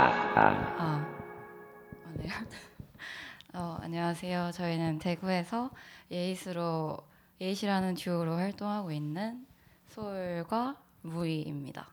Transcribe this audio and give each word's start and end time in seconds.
아, 0.00 0.04
아, 0.78 1.04
네. 2.14 2.28
어, 3.52 3.78
안녕하세요. 3.80 4.52
저희는 4.54 5.00
대구에서 5.00 5.72
예이스로 6.12 6.98
예이시라는 7.40 7.96
듀오로 7.96 8.36
활동하고 8.36 8.92
있는 8.92 9.44
소울과 9.88 10.76
무이입니다. 11.02 11.88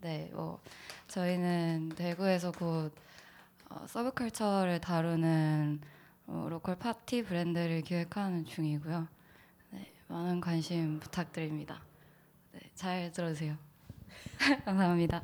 네, 0.00 0.30
뭐 0.32 0.62
저희는 1.08 1.90
대구에서 1.96 2.50
곧 2.50 2.94
어, 3.68 3.86
서브컬처를 3.86 4.80
다루는 4.80 5.82
어, 6.28 6.46
로컬 6.48 6.76
파티 6.76 7.24
브랜드를 7.24 7.82
기획하는 7.82 8.46
중이고요. 8.46 9.06
네, 9.72 9.92
많은 10.08 10.40
관심 10.40 10.98
부탁드립니다. 10.98 11.82
네, 12.52 12.60
잘 12.74 13.12
들어주세요. 13.12 13.54
감사합니다. 14.64 15.22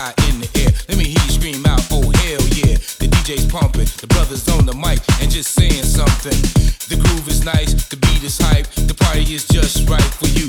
high 0.00 0.14
in 0.28 0.40
the 0.40 0.48
air. 0.64 0.72
Let 0.88 0.96
me 0.96 1.04
hear 1.04 1.20
you 1.28 1.32
scream 1.36 1.66
out, 1.66 1.84
oh 1.92 2.08
hell 2.24 2.44
yeah. 2.56 2.80
The 3.00 3.06
DJ's 3.12 3.44
pumping, 3.52 3.88
the 4.00 4.08
brothers 4.08 4.48
on 4.48 4.64
the 4.64 4.72
mic, 4.72 5.00
and 5.20 5.30
just 5.30 5.52
saying 5.52 5.84
something. 5.84 6.38
The 6.88 6.96
groove 6.96 7.28
is 7.28 7.44
nice, 7.44 7.72
the 7.88 7.96
beat 7.96 8.22
is 8.24 8.38
hype, 8.40 8.66
the 8.88 8.94
party 8.94 9.34
is 9.34 9.46
just 9.46 9.88
right 9.88 10.10
for 10.20 10.28
you. 10.32 10.48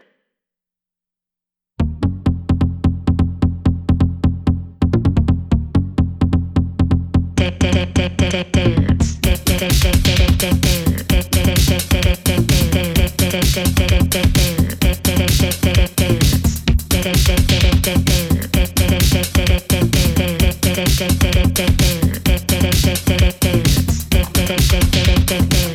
te, 25.31 25.47
te. 25.47 25.70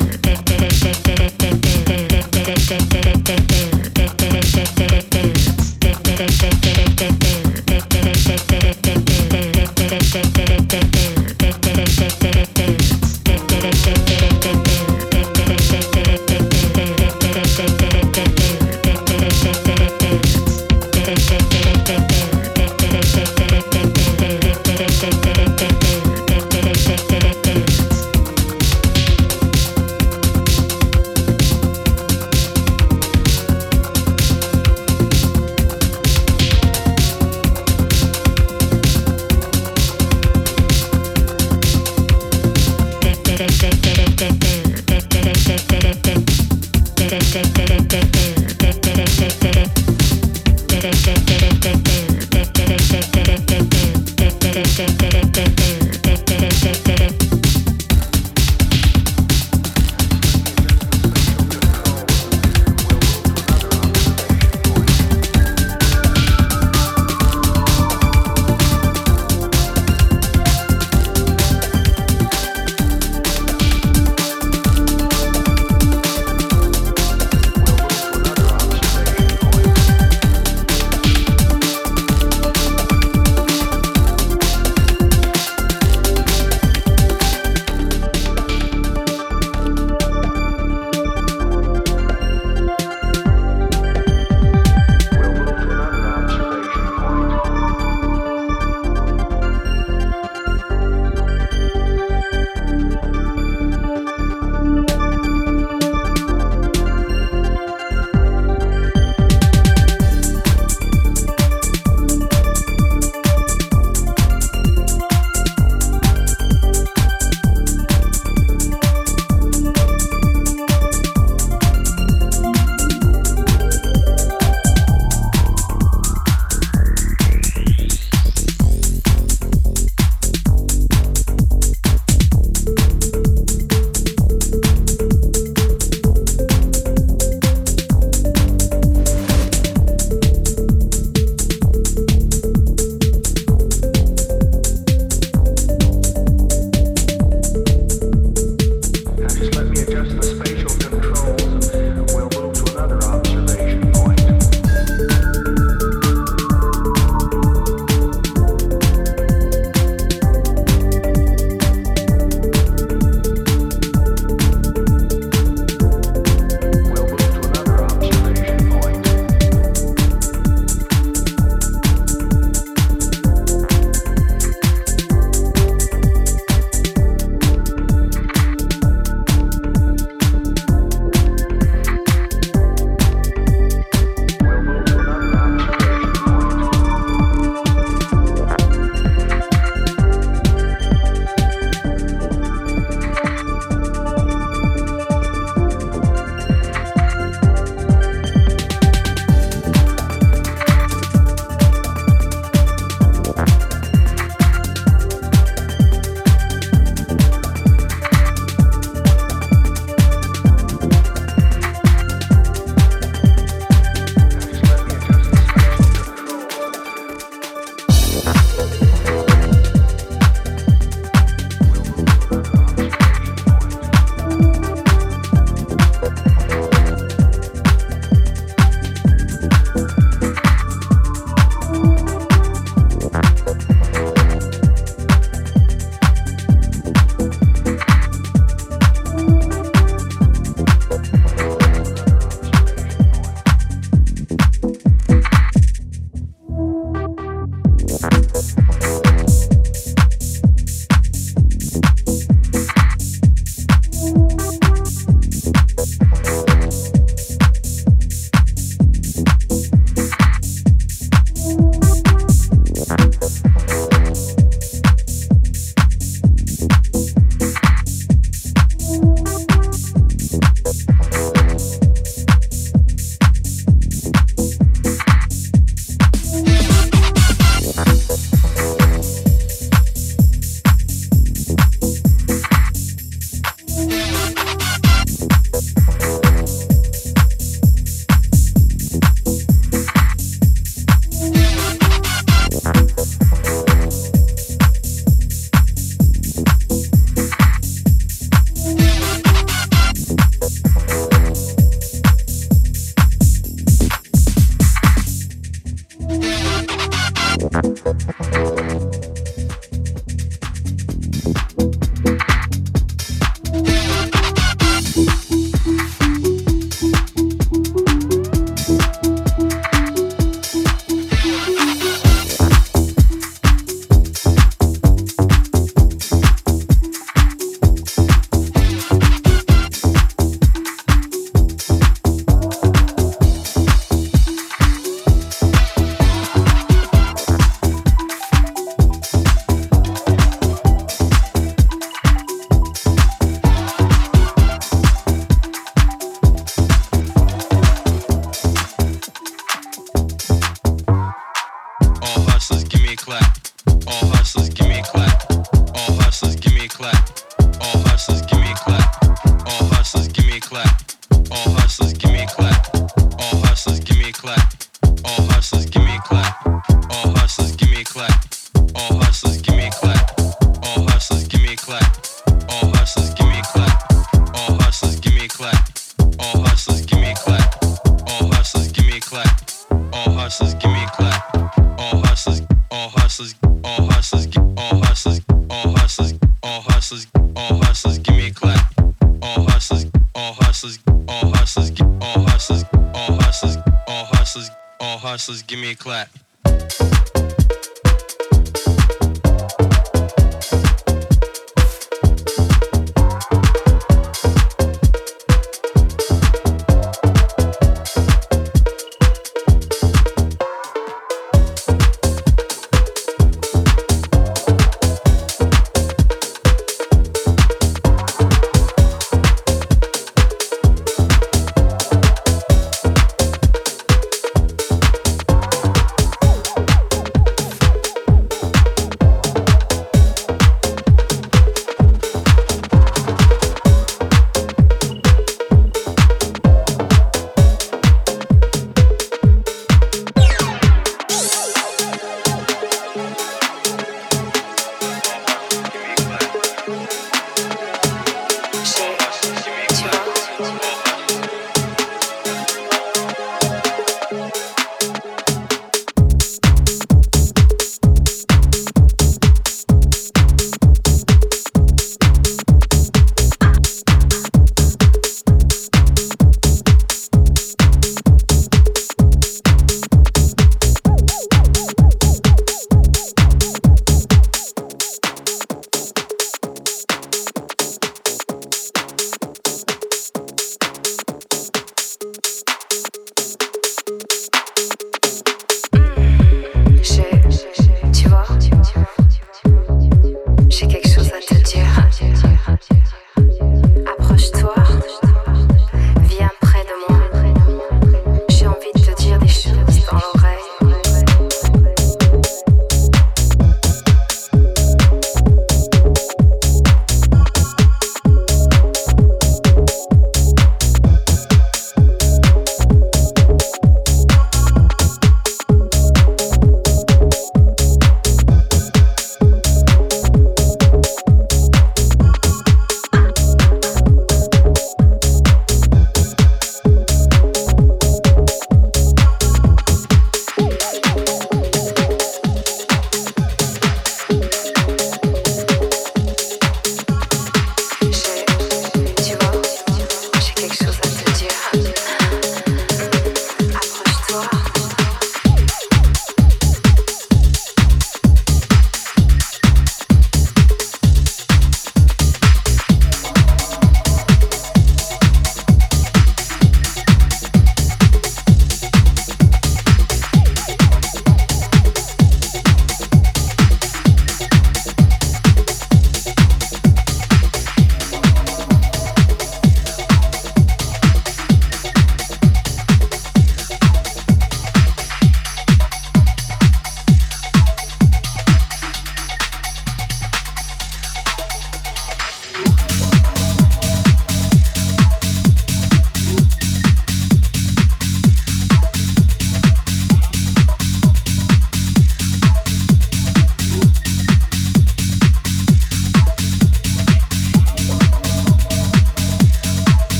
Hustlers, 395.27 395.43
give 395.43 395.59
me 395.59 395.71
a 395.71 395.75
clap. 395.75 396.16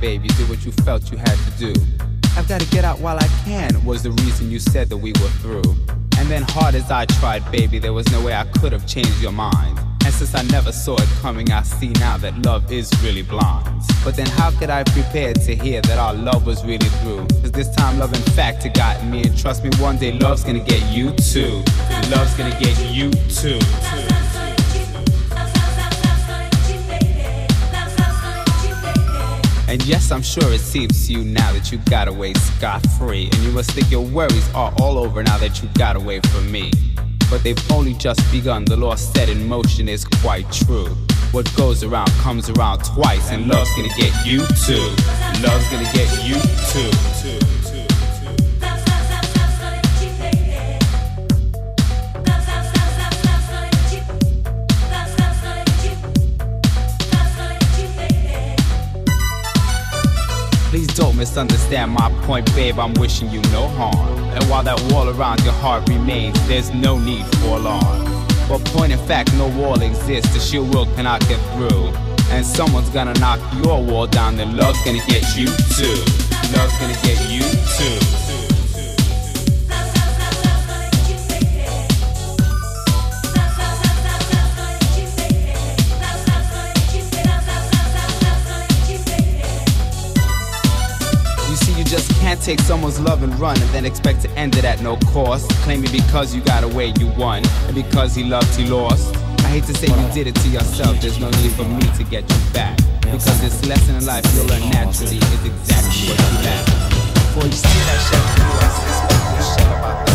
Baby. 0.00 0.28
Did 0.28 0.48
what 0.48 0.64
you 0.64 0.72
felt 0.72 1.10
you 1.10 1.18
had 1.18 1.36
to 1.36 1.50
do. 1.58 1.74
I've 2.36 2.48
gotta 2.48 2.66
get 2.66 2.84
out 2.84 3.00
while 3.00 3.18
I 3.18 3.26
can, 3.44 3.84
was 3.84 4.02
the 4.02 4.12
reason 4.12 4.50
you 4.50 4.58
said 4.58 4.88
that 4.88 4.96
we 4.96 5.12
were 5.20 5.28
through. 5.42 5.76
And 6.18 6.28
then, 6.28 6.42
hard 6.42 6.74
as 6.74 6.90
I 6.90 7.06
tried, 7.06 7.50
baby, 7.50 7.78
there 7.78 7.92
was 7.92 8.10
no 8.12 8.22
way 8.24 8.34
I 8.34 8.44
could 8.44 8.72
have 8.72 8.86
changed 8.86 9.20
your 9.20 9.32
mind. 9.32 9.78
And 10.04 10.14
since 10.14 10.34
I 10.34 10.42
never 10.42 10.72
saw 10.72 10.94
it 10.94 11.08
coming, 11.20 11.50
I 11.50 11.62
see 11.62 11.88
now 11.88 12.16
that 12.18 12.36
love 12.42 12.70
is 12.72 12.90
really 13.02 13.22
blind. 13.22 13.68
But 14.04 14.16
then, 14.16 14.26
how 14.26 14.50
could 14.52 14.70
I 14.70 14.84
prepare 14.84 15.34
to 15.34 15.54
hear 15.54 15.80
that 15.82 15.98
our 15.98 16.14
love 16.14 16.46
was 16.46 16.64
really 16.64 16.88
through? 17.00 17.26
Cause 17.40 17.52
this 17.52 17.74
time, 17.74 17.98
love 17.98 18.12
in 18.14 18.22
fact 18.32 18.62
had 18.62 18.74
gotten 18.74 19.10
me. 19.10 19.22
And 19.22 19.36
trust 19.36 19.64
me, 19.64 19.70
one 19.78 19.98
day, 19.98 20.12
love's 20.12 20.44
gonna 20.44 20.64
get 20.64 20.82
you 20.90 21.12
too. 21.12 21.62
Love's 22.10 22.34
gonna 22.36 22.58
get 22.60 22.78
you 22.90 23.10
too. 23.28 23.58
And 29.70 29.86
yes, 29.86 30.10
I'm 30.10 30.20
sure 30.20 30.52
it 30.52 30.60
seems 30.60 31.06
to 31.06 31.12
you 31.12 31.24
now 31.24 31.52
that 31.52 31.70
you 31.70 31.78
got 31.88 32.08
away 32.08 32.34
scot 32.34 32.84
free. 32.98 33.26
And 33.26 33.36
you 33.36 33.52
must 33.52 33.70
think 33.70 33.88
your 33.88 34.04
worries 34.04 34.52
are 34.52 34.74
all 34.80 34.98
over 34.98 35.22
now 35.22 35.38
that 35.38 35.62
you 35.62 35.68
got 35.74 35.94
away 35.94 36.18
from 36.18 36.50
me. 36.50 36.72
But 37.30 37.44
they've 37.44 37.70
only 37.70 37.94
just 37.94 38.20
begun, 38.32 38.64
the 38.64 38.76
law 38.76 38.96
set 38.96 39.28
in 39.28 39.46
motion 39.46 39.88
is 39.88 40.04
quite 40.04 40.50
true. 40.50 40.88
What 41.30 41.48
goes 41.54 41.84
around 41.84 42.10
comes 42.18 42.50
around 42.50 42.82
twice, 42.82 43.30
and 43.30 43.46
love's 43.46 43.70
gonna 43.76 43.94
get 43.96 44.12
you 44.26 44.38
too. 44.66 44.82
Love's 45.40 45.70
gonna 45.70 45.88
get 45.92 46.10
you 46.26 46.34
too. 46.72 47.39
Don't 61.00 61.16
misunderstand 61.16 61.92
my 61.92 62.10
point, 62.24 62.44
babe. 62.54 62.78
I'm 62.78 62.92
wishing 62.92 63.30
you 63.30 63.40
no 63.52 63.68
harm. 63.68 63.96
And 64.34 64.44
while 64.50 64.62
that 64.62 64.78
wall 64.92 65.08
around 65.08 65.42
your 65.42 65.54
heart 65.54 65.88
remains, 65.88 66.36
there's 66.46 66.74
no 66.74 66.98
need 66.98 67.24
for 67.36 67.56
alarm. 67.56 68.04
But 68.46 68.62
point 68.66 68.92
in 68.92 68.98
fact, 69.06 69.32
no 69.34 69.48
wall 69.48 69.80
exists. 69.80 70.34
The 70.34 70.40
sheer 70.40 70.62
will 70.62 70.84
cannot 70.94 71.20
get 71.26 71.40
through. 71.54 71.86
And 72.28 72.44
someone's 72.44 72.90
gonna 72.90 73.14
knock 73.14 73.40
your 73.64 73.82
wall 73.82 74.08
down, 74.08 74.36
then 74.36 74.58
love's 74.58 74.84
gonna 74.84 75.04
get 75.06 75.24
you 75.38 75.46
too. 75.46 76.04
Love's 76.54 76.76
gonna 76.78 77.00
get 77.02 77.18
you 77.30 77.40
too. 77.78 78.29
Take 92.40 92.60
someone's 92.60 92.98
love 92.98 93.22
and 93.22 93.38
run 93.38 93.60
and 93.60 93.70
then 93.70 93.84
expect 93.84 94.22
to 94.22 94.30
end 94.30 94.56
it 94.56 94.64
at 94.64 94.82
no 94.82 94.96
cost. 95.12 95.50
Claiming 95.62 95.90
because 95.92 96.34
you 96.34 96.40
got 96.40 96.64
away, 96.64 96.92
you 96.98 97.08
won, 97.18 97.42
and 97.66 97.74
because 97.74 98.14
he 98.14 98.24
loved, 98.24 98.54
he 98.56 98.66
lost. 98.66 99.14
I 99.40 99.48
hate 99.48 99.64
to 99.64 99.74
say 99.74 99.88
you 99.88 100.12
did 100.12 100.26
it 100.26 100.36
to 100.36 100.48
yourself, 100.48 101.00
there's 101.00 101.18
no 101.20 101.30
need 101.30 101.52
for 101.52 101.64
me 101.64 101.82
to 101.96 102.04
get 102.04 102.22
you 102.22 102.52
back. 102.52 102.76
Because 103.00 103.40
this 103.40 103.66
lesson 103.66 103.96
in 103.96 104.06
life 104.06 104.24
you'll 104.34 104.46
learn 104.46 104.70
naturally 104.70 105.16
is 105.16 105.44
exactly 105.44 106.08
what 106.08 106.32
you 106.32 106.38
lack. 106.44 106.66
Before 107.14 107.46
you 107.46 107.52
see 107.52 107.78
that 107.86 108.00
shit, 108.08 108.24
you 109.36 109.42
shit 109.44 109.66
about 109.66 110.06
that. 110.06 110.09